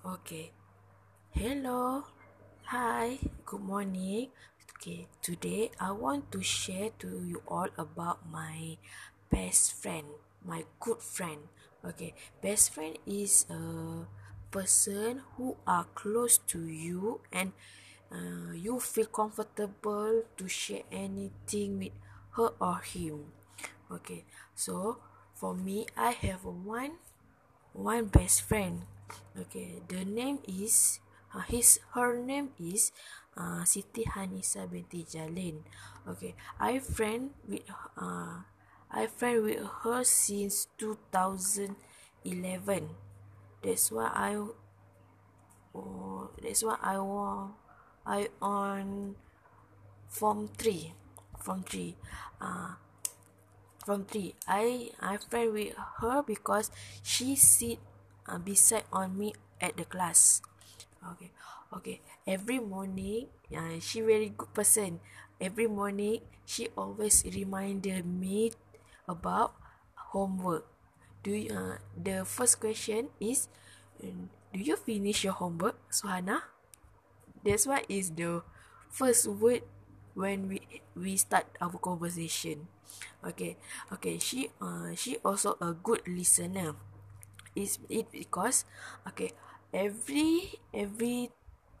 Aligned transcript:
Okay. 0.00 0.52
Hello. 1.36 2.04
Hi. 2.72 3.20
Good 3.44 3.60
morning. 3.60 4.32
Okay. 4.72 5.04
Today 5.20 5.72
I 5.76 5.92
want 5.92 6.32
to 6.32 6.40
share 6.40 6.88
to 7.04 7.20
you 7.20 7.42
all 7.44 7.68
about 7.76 8.24
my 8.24 8.80
best 9.28 9.76
friend, 9.76 10.08
my 10.40 10.64
good 10.80 11.04
friend. 11.04 11.52
Okay. 11.84 12.14
Best 12.40 12.72
friend 12.72 12.96
is 13.04 13.44
a 13.52 14.08
person 14.50 15.20
who 15.36 15.60
are 15.66 15.84
close 15.92 16.40
to 16.48 16.64
you 16.64 17.20
and 17.30 17.52
uh, 18.08 18.56
you 18.56 18.80
feel 18.80 19.04
comfortable 19.04 20.24
to 20.38 20.48
share 20.48 20.88
anything 20.90 21.76
with 21.78 21.92
her 22.40 22.56
or 22.56 22.80
him. 22.80 23.36
Okay. 23.92 24.24
So 24.54 24.96
for 25.34 25.52
me, 25.52 25.84
I 25.92 26.12
have 26.24 26.48
one 26.48 27.04
one 27.74 28.06
best 28.06 28.48
friend. 28.48 28.88
Okay, 29.36 29.82
the 29.88 30.04
name 30.04 30.38
is 30.46 30.98
uh, 31.34 31.42
his 31.46 31.78
her 31.94 32.18
name 32.18 32.50
is 32.58 32.90
uh, 33.36 33.62
Siti 33.62 34.02
Hanisa 34.06 34.66
binti 34.70 35.04
Jalin. 35.06 35.62
Okay, 36.06 36.34
I 36.58 36.78
friend 36.82 37.30
with 37.46 37.62
uh, 37.96 38.42
I 38.90 39.06
friend 39.06 39.42
with 39.46 39.62
her 39.82 40.02
since 40.04 40.66
2011. 40.78 42.90
That's 43.62 43.90
why 43.94 44.10
I 44.14 44.34
oh, 45.74 46.30
that's 46.42 46.62
why 46.62 46.76
I 46.82 46.98
want 46.98 47.54
I 48.06 48.28
on 48.42 49.16
form 50.08 50.48
three, 50.58 50.94
form 51.40 51.64
three. 51.64 51.96
Uh, 52.40 52.74
from 53.84 54.04
three. 54.04 54.34
I 54.46 54.90
I 55.00 55.16
friend 55.18 55.52
with 55.52 55.74
her 56.00 56.22
because 56.22 56.70
she 57.02 57.36
sit 57.36 57.78
uh, 58.30 58.38
beside 58.38 58.86
on 58.92 59.18
me 59.18 59.34
at 59.60 59.76
the 59.76 59.84
class. 59.84 60.42
Okay, 61.12 61.30
okay. 61.76 62.00
Every 62.26 62.60
morning, 62.60 63.28
uh, 63.54 63.78
she 63.80 64.00
very 64.02 64.30
good 64.32 64.52
person. 64.54 65.00
Every 65.40 65.66
morning, 65.66 66.22
she 66.44 66.68
always 66.76 67.24
reminded 67.26 68.04
me 68.06 68.52
about 69.08 69.56
homework. 70.12 70.66
Do 71.24 71.32
you, 71.32 71.52
uh, 71.52 71.76
the 71.96 72.24
first 72.24 72.60
question 72.60 73.08
is, 73.20 73.48
do 74.52 74.58
you 74.60 74.76
finish 74.76 75.24
your 75.24 75.34
homework, 75.34 75.76
Suhana? 75.90 76.42
That's 77.44 77.66
why 77.66 77.84
is 77.88 78.10
the 78.12 78.42
first 78.90 79.26
word 79.26 79.62
when 80.14 80.48
we 80.50 80.60
we 80.98 81.14
start 81.16 81.46
our 81.62 81.78
conversation 81.78 82.66
okay 83.22 83.54
okay 83.94 84.18
she 84.18 84.50
uh 84.58 84.90
she 84.98 85.14
also 85.22 85.54
a 85.62 85.70
good 85.72 86.02
listener 86.10 86.74
is 87.60 87.78
it 87.88 88.06
because 88.12 88.64
okay 89.06 89.30
every 89.72 90.58
every 90.74 91.30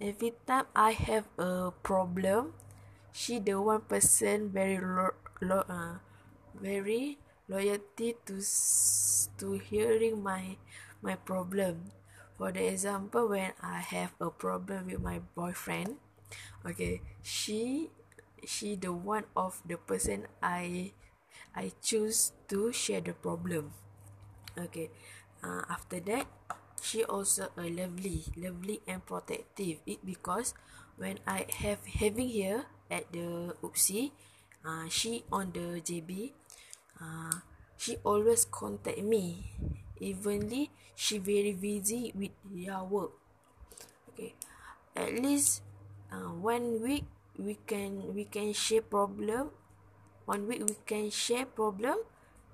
every 0.00 0.32
time 0.46 0.66
i 0.76 0.90
have 0.92 1.26
a 1.38 1.70
problem 1.82 2.52
she 3.12 3.38
the 3.38 3.54
one 3.60 3.80
person 3.82 4.48
very 4.50 4.78
lo, 4.78 5.10
lo, 5.40 5.58
uh, 5.68 5.96
very 6.60 7.18
loyalty 7.48 8.14
to 8.26 8.40
to 9.38 9.58
hearing 9.58 10.22
my 10.22 10.56
my 11.02 11.14
problem 11.16 11.90
for 12.38 12.52
the 12.52 12.64
example 12.66 13.28
when 13.28 13.52
i 13.62 13.78
have 13.80 14.12
a 14.20 14.30
problem 14.30 14.86
with 14.86 15.00
my 15.00 15.18
boyfriend 15.34 15.96
okay 16.66 17.00
she 17.22 17.90
she 18.46 18.74
the 18.76 18.92
one 18.92 19.24
of 19.36 19.62
the 19.66 19.76
person 19.76 20.26
I 20.42 20.92
I 21.54 21.70
choose 21.82 22.32
to 22.48 22.72
share 22.72 23.00
the 23.00 23.14
problem. 23.14 23.70
Okay. 24.58 24.90
Uh, 25.42 25.62
after 25.68 25.98
that, 26.00 26.26
she 26.80 27.04
also 27.04 27.50
a 27.58 27.66
lovely, 27.66 28.24
lovely 28.38 28.80
and 28.86 29.04
protective. 29.04 29.82
It 29.86 30.00
because 30.06 30.54
when 30.96 31.18
I 31.26 31.46
have 31.62 31.82
having 31.86 32.28
here 32.30 32.66
at 32.90 33.10
the 33.12 33.54
Oopsie, 33.62 34.12
uh, 34.64 34.86
she 34.88 35.24
on 35.30 35.52
the 35.52 35.82
JB, 35.82 36.32
uh, 37.02 37.42
she 37.76 37.98
always 38.04 38.46
contact 38.46 39.02
me. 39.02 39.50
Evenly, 39.98 40.70
she 40.94 41.18
very 41.18 41.52
busy 41.54 42.10
with 42.14 42.34
her 42.66 42.82
work. 42.82 43.12
Okay, 44.10 44.34
at 44.94 45.14
least 45.14 45.62
uh, 46.12 46.30
one 46.36 46.82
week 46.82 47.04
we 47.38 47.56
can 47.66 48.12
we 48.14 48.24
can 48.28 48.52
share 48.52 48.82
problem 48.84 49.48
one 50.28 50.46
week 50.46 50.60
we 50.68 50.76
can 50.84 51.08
share 51.08 51.46
problem 51.46 51.96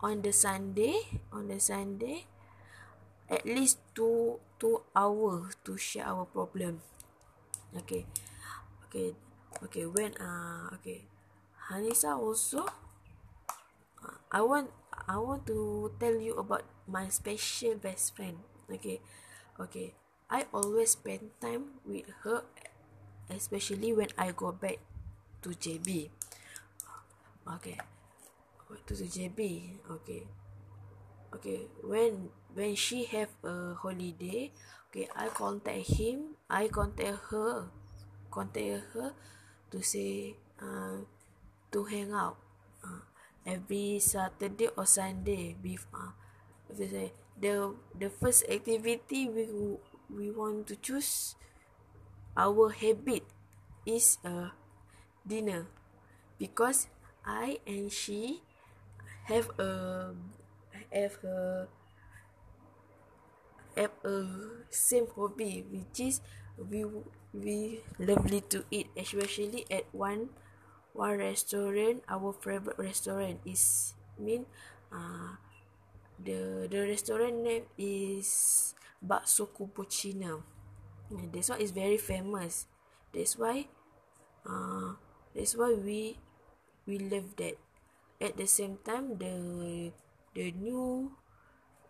on 0.00 0.22
the 0.22 0.32
sunday 0.32 0.94
on 1.32 1.48
the 1.48 1.58
sunday 1.58 2.24
at 3.30 3.44
least 3.44 3.78
two 3.94 4.40
two 4.58 4.82
hours 4.96 5.56
to 5.64 5.76
share 5.76 6.06
our 6.06 6.24
problem. 6.26 6.80
Okay. 7.76 8.06
Okay. 8.88 9.14
Okay 9.62 9.84
when 9.86 10.16
uh 10.18 10.72
okay. 10.74 11.04
Hanisa 11.68 12.16
also 12.16 12.64
uh, 14.00 14.16
i 14.32 14.40
want 14.40 14.72
i 15.04 15.20
want 15.20 15.44
to 15.44 15.92
tell 16.00 16.16
you 16.16 16.32
about 16.40 16.64
my 16.88 17.08
special 17.08 17.76
best 17.76 18.16
friend. 18.16 18.40
Okay. 18.72 19.00
Okay. 19.60 19.94
I 20.28 20.44
always 20.52 20.92
spend 20.92 21.32
time 21.40 21.80
with 21.88 22.04
her 22.24 22.44
especially 23.30 23.92
when 23.92 24.08
I 24.16 24.32
go 24.32 24.52
back 24.52 24.78
to 25.42 25.50
JB. 25.50 26.08
Okay, 27.48 27.78
to 28.86 28.94
the 28.94 29.04
JB. 29.04 29.40
Okay, 29.90 30.24
okay. 31.34 31.68
When 31.82 32.30
when 32.54 32.74
she 32.74 33.04
have 33.14 33.30
a 33.44 33.74
holiday, 33.74 34.52
okay, 34.90 35.08
I 35.14 35.28
contact 35.28 35.86
him. 35.98 36.36
I 36.50 36.68
contact 36.68 37.18
her, 37.30 37.68
contact 38.30 38.84
her 38.94 39.12
to 39.70 39.78
say 39.82 40.36
uh, 40.60 41.04
to 41.72 41.78
hang 41.84 42.12
out 42.12 42.36
uh, 42.84 43.02
every 43.46 44.00
Saturday 44.00 44.68
or 44.76 44.86
Sunday. 44.86 45.56
With 45.62 45.86
uh, 45.94 46.12
say 46.76 47.12
the 47.40 47.74
the 47.98 48.10
first 48.10 48.44
activity 48.48 49.28
we 49.28 49.44
we 50.10 50.30
want 50.32 50.66
to 50.68 50.76
choose 50.76 51.36
our 52.36 52.70
habit 52.70 53.24
is 53.86 54.18
a 54.24 54.52
dinner 55.26 55.66
because 56.38 56.88
I 57.26 57.60
and 57.66 57.92
she 57.92 58.42
have 59.26 59.50
a 59.58 60.14
have 60.92 61.16
a 61.24 61.68
have 63.76 63.94
a 64.04 64.14
same 64.70 65.06
hobby 65.14 65.64
which 65.70 66.00
is 66.00 66.20
we 66.58 66.84
we 67.32 67.80
lovely 67.98 68.40
to 68.52 68.64
eat 68.70 68.88
especially 68.96 69.64
at 69.70 69.84
one 69.92 70.28
one 70.92 71.18
restaurant 71.18 72.02
our 72.08 72.32
favorite 72.44 72.78
restaurant 72.78 73.38
is 73.46 73.94
mean 74.18 74.44
uh, 74.92 75.36
the 76.18 76.68
the 76.70 76.80
restaurant 76.86 77.36
name 77.42 77.64
is 77.78 78.74
Bakso 79.04 79.48
Cupuccino. 79.50 80.42
And 81.10 81.32
that's 81.32 81.50
why 81.50 81.58
it's 81.58 81.72
very 81.72 81.98
famous. 81.98 82.66
That's 83.14 83.38
why 83.38 83.68
uh, 84.46 84.94
that's 85.34 85.54
why 85.56 85.74
we 85.74 86.18
we 86.86 86.98
love 86.98 87.36
that. 87.38 87.56
At 88.20 88.36
the 88.36 88.46
same 88.46 88.78
time 88.84 89.18
the 89.18 89.92
the 90.38 90.54
new 90.54 91.10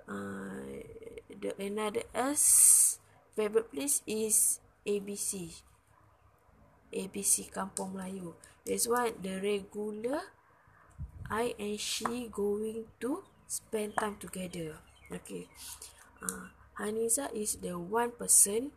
uh, 0.08 0.64
the 1.28 1.52
another 1.60 2.08
else 2.16 2.96
favorite 3.36 3.68
place 3.68 4.00
is 4.08 4.64
ABC. 4.88 5.52
ABC 6.88 7.52
Kampung 7.52 7.92
Melayu. 7.92 8.32
That's 8.64 8.88
why 8.88 9.12
the 9.12 9.36
regular 9.36 10.24
I 11.28 11.52
and 11.60 11.76
she 11.76 12.32
going 12.32 12.88
to 13.04 13.20
spend 13.44 14.00
time 14.00 14.16
together. 14.16 14.80
Okay. 15.12 15.44
Uh, 16.24 16.48
Haniza 16.80 17.28
is 17.36 17.60
the 17.60 17.76
one 17.76 18.16
person 18.16 18.72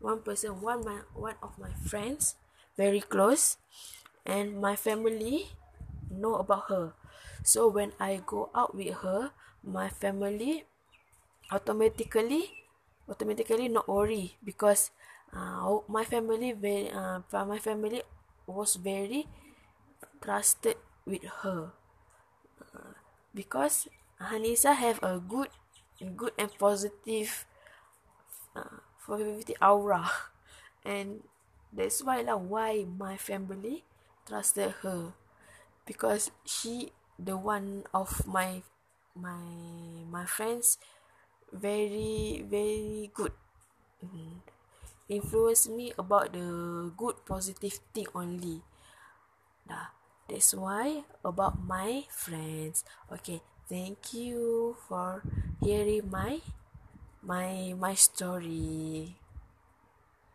one 0.00 0.24
person 0.24 0.64
one 0.64 0.80
my 0.80 1.04
one 1.12 1.36
of 1.44 1.60
my 1.60 1.76
friends 1.84 2.40
very 2.76 3.04
close 3.04 3.60
and 4.24 4.56
my 4.60 4.76
family 4.76 5.52
know 6.20 6.36
about 6.36 6.68
her. 6.70 6.94
So 7.44 7.68
when 7.68 7.92
i 8.00 8.20
go 8.24 8.50
out 8.54 8.74
with 8.74 8.94
her 9.04 9.32
my 9.64 9.88
family 9.88 10.64
automatically 11.52 12.42
automatically 13.08 13.68
not 13.68 13.88
worry 13.88 14.36
because 14.44 14.90
uh, 15.32 15.78
my 15.88 16.04
family 16.04 16.52
very 16.52 16.90
uh, 16.90 17.20
my 17.44 17.58
family 17.58 18.02
was 18.46 18.76
very 18.76 19.26
trusted 20.22 20.76
with 21.06 21.24
her. 21.42 21.72
Uh, 22.74 22.94
because 23.34 23.88
Hanisa 24.20 24.74
have 24.74 25.02
a 25.02 25.18
good 25.18 25.48
good 26.16 26.32
and 26.38 26.50
positive 26.58 27.46
uh, 28.56 28.78
positivity 29.06 29.54
aura. 29.60 30.04
And 30.84 31.24
that's 31.72 32.04
why 32.04 32.20
lah 32.20 32.36
why 32.36 32.84
my 32.84 33.16
family 33.16 33.84
trusted 34.28 34.84
her 34.84 35.16
because 35.86 36.30
she 36.44 36.92
the 37.18 37.36
one 37.36 37.84
of 37.94 38.26
my 38.26 38.62
my 39.14 39.38
my 40.10 40.24
friends 40.26 40.78
very 41.52 42.44
very 42.48 43.10
good. 43.14 43.32
Mm. 44.04 44.42
Influence 45.08 45.68
me 45.68 45.92
about 45.98 46.32
the 46.32 46.90
good 46.96 47.16
positive 47.26 47.78
thing 47.94 48.08
only. 48.14 48.62
Dah 49.68 49.92
that's 50.28 50.54
why 50.56 51.04
about 51.24 51.60
my 51.60 52.08
friends. 52.10 52.84
Okay 53.12 53.40
thank 53.68 54.12
you 54.16 54.76
for 54.88 55.22
hearing 55.60 56.08
my 56.10 56.40
my 57.24 57.72
my 57.76 57.94
story 57.96 59.16